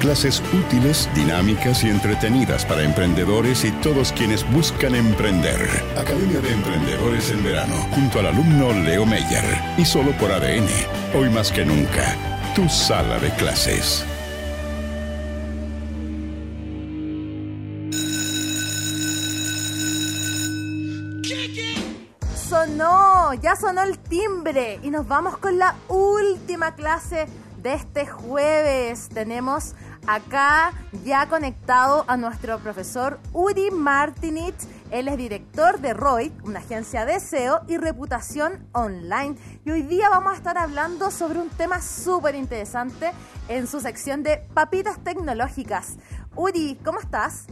[0.00, 5.60] Clases útiles, dinámicas y entretenidas para emprendedores y todos quienes buscan emprender.
[5.94, 9.44] Academia de Emprendedores en verano, junto al alumno Leo Meyer.
[9.76, 10.66] Y solo por ADN.
[11.14, 12.16] Hoy más que nunca,
[12.54, 14.06] tu sala de clases.
[22.48, 27.26] Sonó, ya sonó el timbre y nos vamos con la última clase
[27.62, 29.08] de este jueves.
[29.08, 29.74] Tenemos
[30.06, 30.72] acá
[31.04, 34.66] ya conectado a nuestro profesor Uri Martinitz.
[34.90, 39.36] Él es director de ROI, una agencia de SEO y reputación online.
[39.64, 43.12] Y hoy día vamos a estar hablando sobre un tema súper interesante
[43.48, 45.96] en su sección de papitas tecnológicas.
[46.34, 47.46] Uri, ¿cómo estás?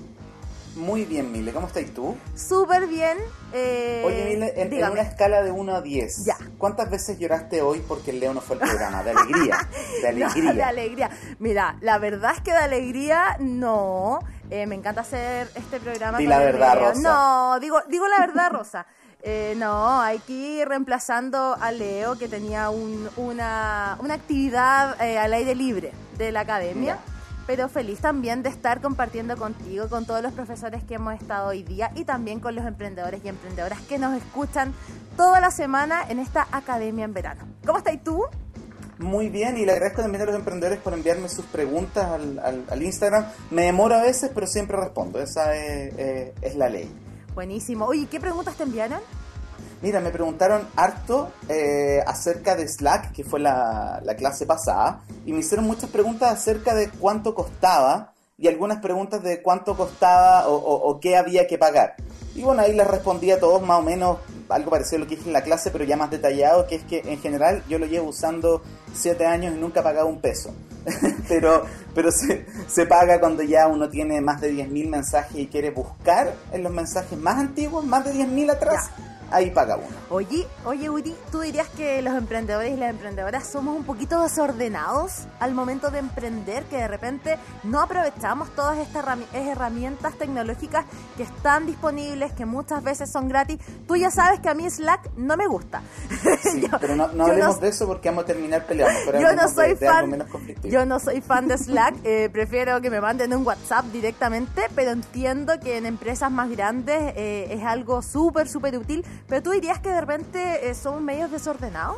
[0.78, 1.52] Muy bien, Mile.
[1.52, 2.16] ¿Cómo estás tú?
[2.36, 3.18] Súper bien.
[3.52, 6.36] Eh, Oye, Mile, en, en, una escala de 1 a 10, ya.
[6.56, 9.02] ¿cuántas veces lloraste hoy porque el Leo no fue el programa?
[9.02, 9.68] De alegría.
[10.02, 10.42] De alegría.
[10.44, 11.10] No, de alegría.
[11.40, 14.20] Mira, la verdad es que de alegría no.
[14.50, 16.18] Eh, me encanta hacer este programa.
[16.18, 16.88] Di la verdad, Leo.
[16.90, 17.00] Rosa.
[17.00, 18.86] No, digo, digo la verdad, Rosa.
[19.22, 25.18] Eh, no, hay que ir reemplazando a Leo, que tenía un, una, una, actividad eh,
[25.18, 27.00] al aire libre de la academia.
[27.04, 27.17] Ya
[27.48, 31.62] pero feliz también de estar compartiendo contigo, con todos los profesores que hemos estado hoy
[31.62, 34.74] día y también con los emprendedores y emprendedoras que nos escuchan
[35.16, 37.48] toda la semana en esta academia en verano.
[37.64, 38.22] ¿Cómo estás tú?
[38.98, 42.64] Muy bien, y le agradezco también a los emprendedores por enviarme sus preguntas al, al,
[42.68, 43.24] al Instagram.
[43.50, 45.18] Me demoro a veces, pero siempre respondo.
[45.18, 46.92] Esa es, eh, es la ley.
[47.34, 47.86] Buenísimo.
[47.86, 49.00] Oye, ¿qué preguntas te enviaron?
[49.80, 55.32] Mira, me preguntaron harto eh, acerca de Slack, que fue la, la, clase pasada, y
[55.32, 61.00] me hicieron muchas preguntas acerca de cuánto costaba y algunas preguntas de cuánto costaba o,
[61.00, 61.96] qué había que pagar.
[62.36, 64.18] Y bueno, ahí les respondí a todos más o menos
[64.48, 66.84] algo parecido a lo que dije en la clase, pero ya más detallado, que es
[66.84, 68.62] que en general yo lo llevo usando
[68.94, 70.54] 7 años y nunca he pagado un peso.
[71.28, 71.64] pero
[71.94, 76.32] pero se, se, paga cuando ya uno tiene más de 10.000 mensajes y quiere buscar
[76.52, 78.90] en los mensajes más antiguos, más de 10.000 atrás.
[79.30, 79.96] Ahí paga uno.
[80.10, 85.26] Oye, oye Uri, ¿tú dirías que los emprendedores y las emprendedoras somos un poquito desordenados
[85.40, 90.84] al momento de emprender, que de repente no aprovechamos todas estas herramientas tecnológicas
[91.16, 93.58] que están disponibles, que muchas veces son gratis?
[93.86, 95.82] Tú ya sabes que a mí Slack no me gusta.
[96.42, 98.98] Sí, yo, pero no, no hablemos no, de eso porque vamos a terminar peleando.
[99.06, 102.80] Pero yo no soy de, fan, de yo no soy fan de Slack, eh, prefiero
[102.80, 107.62] que me manden un WhatsApp directamente, pero entiendo que en empresas más grandes eh, es
[107.62, 111.96] algo súper, súper útil pero tú dirías que de repente eh, somos medios desordenados?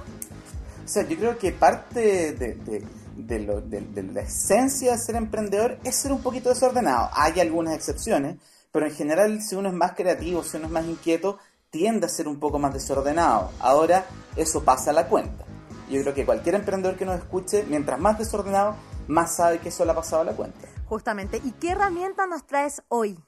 [0.85, 2.85] O sea, yo creo que parte de, de,
[3.17, 7.09] de, lo, de, la esencia de ser emprendedor es ser un poquito desordenado.
[7.13, 8.39] Hay algunas excepciones,
[8.73, 11.39] pero en general si uno es más creativo, si uno es más inquieto,
[11.71, 13.51] tiende a ser un poco más desordenado.
[13.61, 15.45] Ahora eso pasa a la cuenta.
[15.89, 18.77] Yo creo que cualquier emprendedor que nos escuche, mientras más desordenado,
[19.09, 20.69] más sabe que eso le ha pasado a la cuenta.
[20.87, 21.41] Justamente.
[21.45, 23.19] ¿Y qué herramienta nos traes hoy?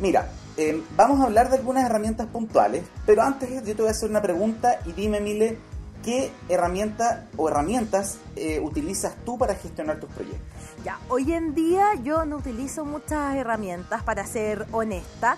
[0.00, 3.90] Mira, eh, vamos a hablar de algunas herramientas puntuales, pero antes yo te voy a
[3.90, 5.58] hacer una pregunta y dime, Mile,
[6.04, 10.46] ¿qué herramienta o herramientas eh, utilizas tú para gestionar tus proyectos?
[10.84, 15.36] Ya, hoy en día yo no utilizo muchas herramientas, para ser honesta,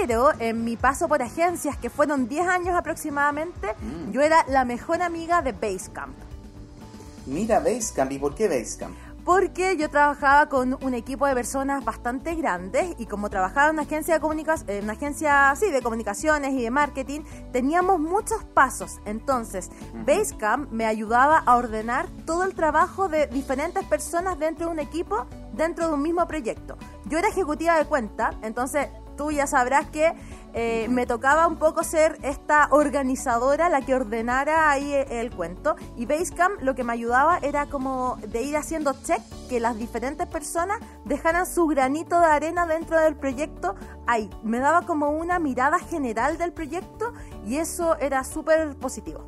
[0.00, 4.12] pero en mi paso por agencias, que fueron 10 años aproximadamente, mm.
[4.12, 6.16] yo era la mejor amiga de Basecamp.
[7.26, 8.96] Mira Basecamp, ¿y por qué Basecamp?
[9.24, 13.82] porque yo trabajaba con un equipo de personas bastante grandes y como trabajaba en una
[13.82, 17.20] agencia de comunicaciones, en una agencia sí, de comunicaciones y de marketing,
[17.52, 18.98] teníamos muchos pasos.
[19.04, 19.70] Entonces,
[20.06, 25.26] Basecamp me ayudaba a ordenar todo el trabajo de diferentes personas dentro de un equipo,
[25.52, 26.76] dentro de un mismo proyecto.
[27.06, 28.88] Yo era ejecutiva de cuenta, entonces
[29.20, 30.14] tú ya sabrás que
[30.54, 35.76] eh, me tocaba un poco ser esta organizadora, la que ordenara ahí el cuento.
[35.94, 39.20] Y Basecamp lo que me ayudaba era como de ir haciendo check
[39.50, 43.74] que las diferentes personas dejaran su granito de arena dentro del proyecto
[44.06, 44.30] ahí.
[44.42, 47.12] Me daba como una mirada general del proyecto
[47.46, 49.26] y eso era súper positivo.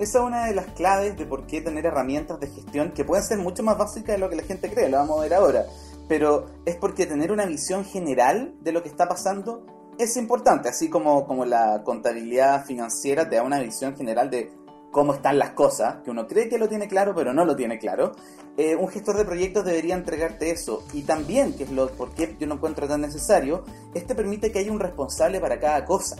[0.00, 3.24] Esa es una de las claves de por qué tener herramientas de gestión que pueden
[3.24, 5.64] ser mucho más básicas de lo que la gente cree, lo vamos a ver ahora.
[6.08, 9.66] Pero es porque tener una visión general de lo que está pasando
[9.98, 14.52] es importante, así como, como la contabilidad financiera te da una visión general de
[14.90, 17.78] cómo están las cosas, que uno cree que lo tiene claro, pero no lo tiene
[17.78, 18.12] claro,
[18.56, 20.84] eh, un gestor de proyectos debería entregarte eso.
[20.92, 24.60] Y también, que es lo por qué yo no encuentro tan necesario, este permite que
[24.60, 26.16] haya un responsable para cada cosa.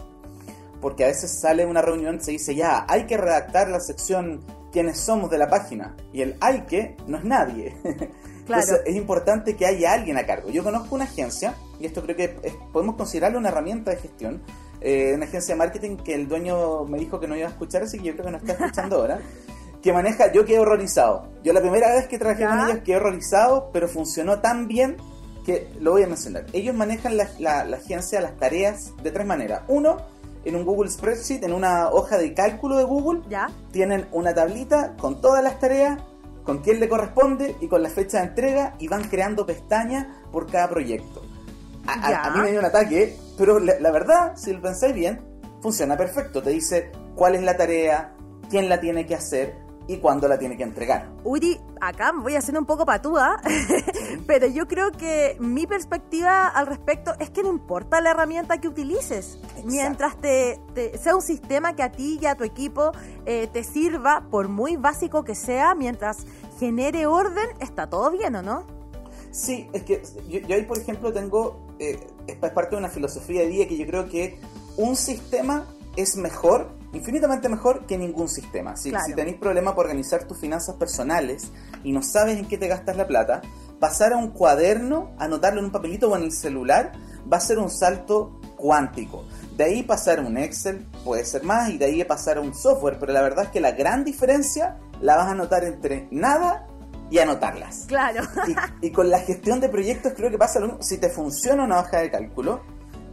[0.79, 4.41] Porque a veces sale una reunión y se dice, ya, hay que redactar la sección
[4.71, 5.95] quiénes somos de la página.
[6.13, 7.75] Y el hay que no es nadie.
[8.47, 8.63] Claro.
[8.63, 10.49] Entonces es importante que haya alguien a cargo.
[10.49, 14.41] Yo conozco una agencia, y esto creo que es- podemos considerarlo una herramienta de gestión,
[14.81, 17.83] eh, una agencia de marketing que el dueño me dijo que no iba a escuchar,
[17.83, 19.19] así que yo creo que no está escuchando ahora,
[19.83, 21.27] que maneja, yo quedé horrorizado.
[21.43, 22.49] Yo la primera vez que trabajé ¿Ya?
[22.49, 24.97] con ellos quedé horrorizado, pero funcionó tan bien
[25.45, 26.45] que lo voy a mencionar.
[26.53, 29.61] Ellos manejan la, la- la agencia, las tareas de tres maneras.
[29.67, 29.97] Uno,
[30.45, 33.47] en un Google Spreadsheet, en una hoja de cálculo de Google, ¿Ya?
[33.71, 35.99] tienen una tablita con todas las tareas,
[36.47, 40.47] con quién le corresponde y con la fecha de entrega y van creando pestañas por
[40.49, 41.21] cada proyecto.
[41.85, 42.23] A, a- Ya.
[42.23, 45.21] a mí me dio un ataque, pero la, la verdad, si lo pensáis bien,
[45.61, 46.41] funciona perfecto.
[46.41, 48.15] Te dice cuál es la tarea,
[48.49, 49.55] quién la tiene que hacer
[49.87, 51.09] y cuándo la tiene que entregar.
[51.23, 53.41] Uri, acá voy a hacer un poco patúa,
[54.27, 58.67] pero yo creo que mi perspectiva al respecto es que no importa la herramienta que
[58.67, 62.91] utilices, mientras te, te- sea un sistema que a ti y a tu equipo
[63.25, 66.17] eh, te sirva, por muy básico que sea, mientras
[66.59, 68.65] genere orden, está todo bien, ¿o no?
[69.31, 72.79] Sí, es que yo, yo ahí, por ejemplo, tengo, eh, es pa- es parte de
[72.79, 74.39] una filosofía de vida que yo creo que
[74.77, 78.75] un sistema es mejor, infinitamente mejor que ningún sistema.
[78.75, 79.05] Si, Claro.
[79.05, 81.51] si tenéis problema por organizar tus finanzas personales
[81.83, 83.41] y no sabes en qué te gastas la plata,
[83.79, 86.93] pasar a un cuaderno, anotarlo en un papelito o en el celular,
[87.31, 89.25] va a ser un salto cuántico.
[89.55, 92.53] De ahí pasar a un Excel puede ser más y de ahí pasar a un
[92.55, 96.67] software, pero la verdad es que la gran diferencia la vas a notar entre nada
[97.09, 97.85] y anotarlas.
[97.87, 98.23] Claro.
[98.81, 100.81] Y, y con la gestión de proyectos creo que pasa lo mismo.
[100.83, 102.61] Si te funciona una hoja de cálculo,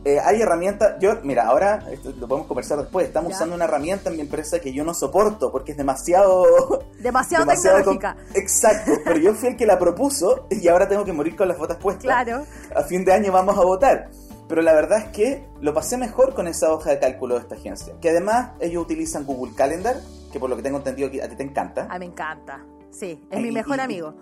[0.05, 0.95] eh, hay herramientas.
[1.01, 3.07] Yo, mira, ahora esto lo podemos conversar después.
[3.07, 3.37] Estamos Ya.
[3.37, 6.45] usando una herramienta en mi empresa que yo no soporto porque es demasiado.
[7.01, 8.17] Demasiado, tecnológica.
[8.35, 11.59] Exacto, pero yo fui el que la propuso y ahora tengo que morir con las
[11.59, 12.05] botas puestas.
[12.05, 12.45] Claro.
[12.75, 14.11] A fin de año vamos a votar.
[14.49, 17.55] Pero la verdad es que lo pasé mejor con esa hoja de cálculo de esta
[17.55, 17.95] agencia.
[18.01, 19.97] Que además ellos utilizan Google Calendar,
[20.33, 21.87] que por lo que tengo entendido a ti te encanta.
[21.91, 22.63] A mí me encanta.
[22.91, 24.15] Sí, es Ay, mi mejor y- amigo.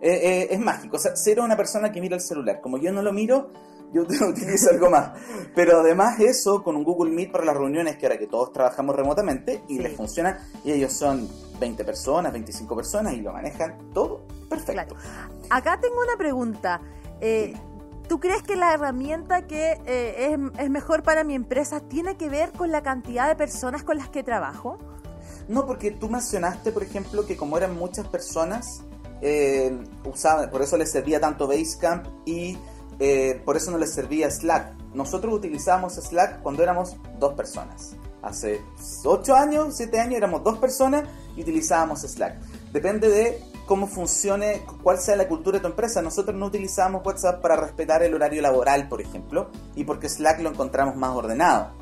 [0.00, 0.96] Eh, eh, es mágico.
[0.96, 2.60] O sea, cero una persona que mira el celular.
[2.62, 3.50] Como yo no lo miro,
[3.92, 5.12] yo utilizo algo más.
[5.54, 8.94] Pero además eso, con un Google Meet para las reuniones, que ahora que todos trabajamos
[8.96, 9.82] remotamente, y Sí.
[9.82, 11.28] les funciona, y ellos son
[11.60, 14.94] 20 personas, 25 personas, y lo manejan todo perfecto.
[15.50, 16.80] Acá tengo una pregunta.
[17.20, 17.54] Eh,
[18.08, 22.30] ¿Tú crees que la herramienta que eh, es, es mejor para mi empresa tiene que
[22.30, 24.78] ver con la cantidad de personas con las que trabajo?
[25.46, 28.82] No, porque tú mencionaste, por ejemplo, que como eran muchas personas,
[29.20, 32.56] eh, usaban, por eso les servía tanto Basecamp y
[32.98, 34.74] eh, por eso no les servía Slack.
[34.94, 37.94] Nosotros utilizábamos Slack cuando éramos dos personas.
[38.22, 38.60] Hace
[39.04, 41.04] 8 años, 7 años éramos dos personas
[41.36, 42.40] y utilizábamos Slack.
[42.72, 46.02] Depende de cómo funcione, cuál sea la cultura de tu empresa.
[46.02, 50.50] Nosotros no utilizamos WhatsApp para respetar el horario laboral, por ejemplo, y porque Slack lo
[50.50, 51.72] encontramos más ordenado.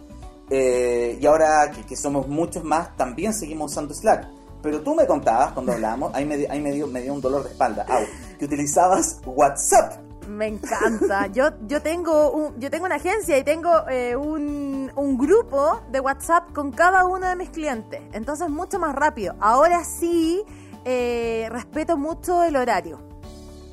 [0.51, 4.29] Eh, y ahora que, somos muchos más, también seguimos usando Slack.
[4.63, 8.05] Pero tú me contabas cuando hablábamos, ahí me, me dio un dolor de espalda, au,
[8.39, 10.06] que utilizabas WhatsApp.
[10.29, 11.27] Me encanta.
[11.29, 16.01] Yo, yo, tengo, un- yo tengo una agencia y tengo eh, un, un grupo de
[16.01, 18.01] WhatsApp con cada uno de mis clientes.
[18.13, 19.35] Entonces, mucho más rápido.
[19.41, 20.43] Ahora sí,
[20.85, 22.99] eh, respeto mucho el horario.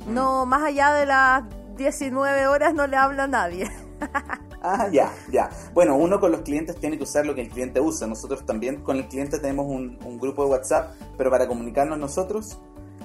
[0.06, 1.44] No, más allá de las
[1.76, 3.70] 19 horas no le habla a nadie.
[4.66, 5.50] Ah, ya, ya.
[5.74, 8.06] Bueno, uno con los clientes tiene que usar lo que el cliente usa.
[8.06, 12.58] Nosotros también con el cliente tenemos un, un grupo de WhatsApp, pero para comunicarnos nosotros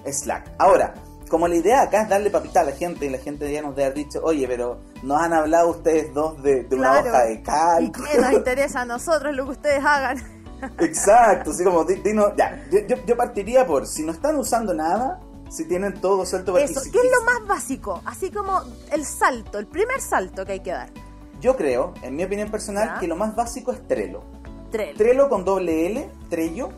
[0.09, 0.53] Slack.
[0.57, 0.93] Ahora,
[1.29, 3.75] como la idea acá es darle papita a la gente y la gente ya nos
[3.75, 7.33] debe haber dicho, oye, pero nos han hablado ustedes dos de, de una hoja de
[7.35, 8.07] ¿Y cálculo.
[8.11, 10.17] qué nos interesa a nosotros lo que ustedes hagan?
[10.79, 15.19] Exacto, así como, di- dinos- ya, yo, yo- partiría por, si no están usando nada,
[15.49, 18.01] si tienen todo suelto para Eso, ¿qué es lo más básico?
[18.05, 20.89] Así como el salto, el primer salto que hay que dar.
[21.39, 22.99] Yo creo, en mi opinión personal, Ya.
[22.99, 24.21] que lo más básico es Trello.
[24.71, 24.97] Trello.
[24.97, 26.69] Trello con doble L, Trello,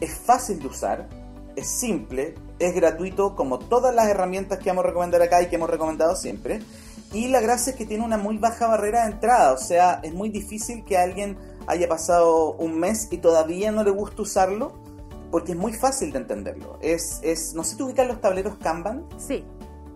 [0.00, 1.08] es fácil de usar,
[1.56, 5.56] es simple, es gratuito como todas las herramientas que vamos a recomendar acá y que
[5.56, 6.60] hemos recomendado siempre.
[7.12, 10.12] Y la gracia es que tiene una muy baja barrera de entrada, o sea, es
[10.12, 14.72] muy difícil que alguien haya pasado un mes y todavía no le guste usarlo,
[15.30, 16.78] porque es muy fácil de entenderlo.
[16.80, 19.06] Es, es, no sé, ¿tú ubicas los tableros Kanban?
[19.16, 19.44] Sí.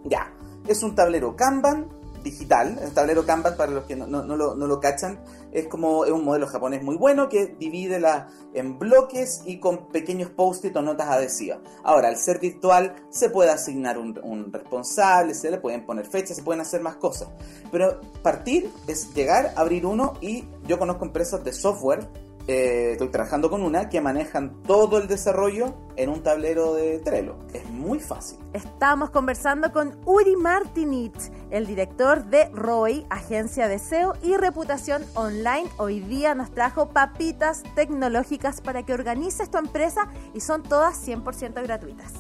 [0.05, 0.33] Ya,
[0.69, 2.79] es un tablero Kanban digital.
[2.83, 5.21] El tablero Kanban, para los que no lo, no lo cachan,
[5.53, 9.89] es como es un modelo japonés muy bueno que divide la, en bloques y con
[9.89, 11.59] pequeños post-it o notas adhesivas.
[11.83, 16.37] Ahora, al ser virtual, se puede asignar un, un responsable, se le pueden poner fechas,
[16.37, 17.29] se pueden hacer más cosas.
[17.71, 22.09] Pero partir es llegar, abrir uno y yo conozco empresas de software
[22.49, 27.37] eh, estoy trabajando con una que manejan todo el desarrollo en un tablero de Trello.
[27.53, 28.39] Es muy fácil.
[28.55, 35.69] Estamos conversando con Uri Martinitz, el director de ROI, agencia de SEO y reputación online.
[35.77, 41.63] Hoy día nos trajo papitas tecnológicas para que organices tu empresa y son todas 100%
[41.63, 42.15] gratuitas.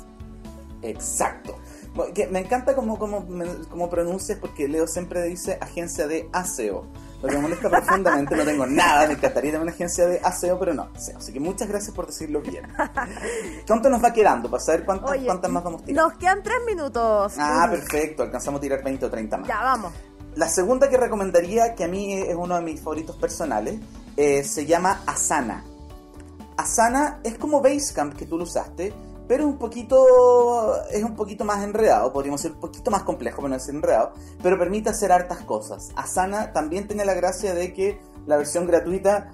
[0.82, 1.56] Exacto.
[2.30, 3.26] me encanta cómo, cómo,
[3.70, 6.84] cómo pronuncias porque Leo siempre dice agencia de ASEO
[7.20, 10.58] lo que me molesta profundamente, no tengo nada, me encantaría tener una agencia de aseo,
[10.58, 12.64] pero no, así que muchas gracias por decirlo bien.
[13.66, 16.04] ¿Cuánto nos va quedando para saber cuántas, cuántas más vamos a tirar?
[16.04, 17.34] Nos quedan tres minutos.
[17.38, 19.48] Ah, perfecto, alcanzamos a tirar 20 o 30 más.
[19.48, 19.92] Ya, vamos.
[20.36, 23.80] La segunda que recomendaría, que a mí es uno de mis favoritos personales,
[24.16, 25.64] eh, se llama Asana.
[26.56, 28.92] Asana es como Basecamp que tú lo usaste,
[29.28, 33.48] pero un poquito es un poquito más enredado, podríamos decir un poquito más complejo, pero
[33.50, 35.90] no decir enredado, pero permite hacer hartas cosas.
[35.94, 39.30] Asana también tiene la gracia de que la versión gratuita,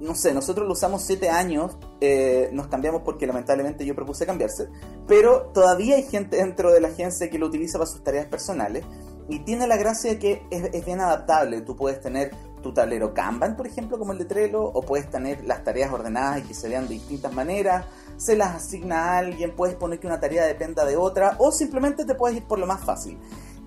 [0.00, 4.68] no sé, nosotros lo usamos 7 años, eh, nos cambiamos porque lamentablemente yo propuse cambiarse,
[5.06, 8.84] pero todavía hay gente dentro de la agencia que lo utiliza para sus tareas personales
[9.28, 13.14] y tiene la gracia de que es, es bien adaptable, tú puedes tener tu tablero
[13.14, 16.54] Kanban, por ejemplo, como el de Trello, o puedes tener las tareas ordenadas y que
[16.54, 17.86] se vean de distintas maneras,
[18.16, 22.04] se las asigna a alguien, puedes poner que una tarea dependa de otra, o simplemente
[22.04, 23.18] te puedes ir por lo más fácil.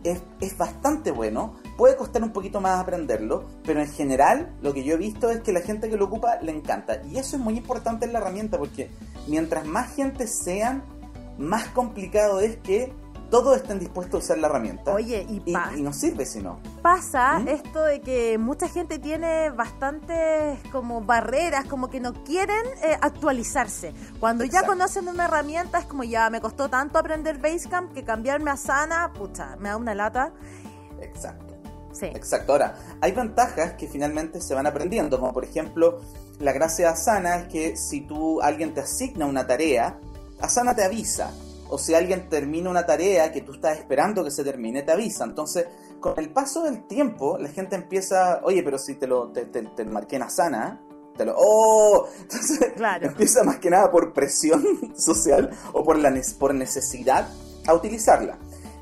[0.03, 4.83] Es, es, bastante bueno, puede costar un poquito más aprenderlo, pero en general lo que
[4.83, 7.01] yo he visto es que la gente que lo ocupa le encanta.
[7.09, 8.91] Y eso es muy importante en la herramienta porque
[9.27, 10.83] mientras más gente sean,
[11.37, 12.93] más complicado es que
[13.33, 14.93] todos estén dispuestos a usar la herramienta.
[14.93, 16.59] Oye, y, y, no sirve si no.
[16.83, 17.47] Pasa ¿Mm?
[17.47, 23.91] esto de que mucha gente tiene bastantes como barreras, como que no quieren eh, actualizarse.
[24.19, 28.51] Cuando ya conocen una herramienta es como ya me costó tanto aprender Basecamp que cambiarme
[28.51, 30.31] a Sana, pucha, me da una lata.
[31.01, 31.55] Exacto.
[31.91, 32.05] Sí.
[32.05, 32.51] Exacto.
[32.51, 36.01] Ahora, hay ventajas que finalmente se van aprendiendo, como por ejemplo,
[36.37, 39.99] la gracia de Asana es que si tú alguien te asigna una tarea,
[40.39, 41.31] Asana te avisa
[41.73, 45.23] o si alguien termina una tarea que tú estás esperando que se termine, te avisa.
[45.23, 45.65] Entonces,
[45.99, 49.83] con el paso del tiempo, la gente empieza, oye, pero si te lo te, te,
[49.83, 50.83] marqué en Asana,
[51.17, 52.07] te lo, ¡oh!
[52.21, 52.59] Entonces,
[53.01, 54.63] empieza más que nada por presión
[54.95, 57.27] social o por, la, por necesidad
[57.65, 58.37] a utilizarla.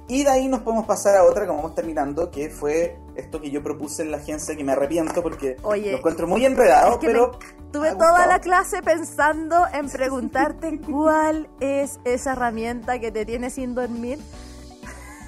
[0.09, 3.51] Y de ahí nos podemos pasar a otra, como vamos terminando, que fue esto que
[3.51, 7.37] yo propuse en la agencia, que me arrepiento porque lo encuentro muy enredado, pero...
[7.71, 13.75] tuve toda la clase pensando en preguntarte cuál es esa herramienta que te tiene sin
[13.75, 14.19] dormir.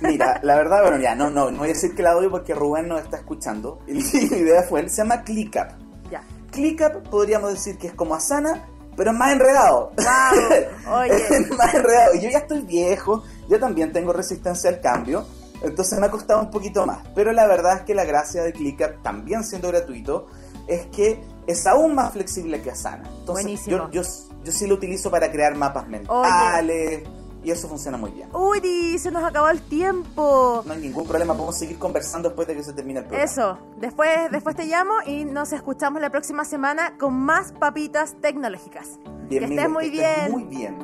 [0.02, 2.54] Mira, la verdad, bueno, ya, no, no, no voy a decir que la doy porque
[2.54, 3.80] Rubén nos está escuchando.
[3.88, 5.68] Y mi idea fue, se llama ClickUp.
[6.12, 6.24] Ya.
[6.52, 9.92] ClickUp podríamos decir que es como Asana, pero es más enredado.
[9.98, 11.16] Wow, oye.
[11.16, 12.16] es más enredado.
[12.16, 15.26] Y yo ya estoy viejo, yo también tengo resistencia al cambio,
[15.64, 17.00] entonces me ha costado un poquito más.
[17.16, 20.28] Pero la verdad es que la gracia de ClickUp, también siendo gratuito,
[20.68, 23.10] es que es aún más flexible que Asana.
[23.20, 24.02] Entonces, yo, yo,
[24.44, 27.04] yo, sí lo utilizo para crear mapas mentales.
[27.44, 28.30] Y eso funciona muy bien.
[28.34, 30.64] Uy, se nos acabó el tiempo.
[30.66, 33.30] No hay ningún problema, podemos seguir conversando después de que se termine el programa.
[33.30, 38.98] Eso, después, después te llamo y nos escuchamos la próxima semana con más papitas tecnológicas.
[39.28, 40.32] Bien, que estés muy bien.
[40.32, 40.78] Muy bien.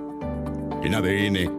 [0.84, 1.59] En ADN,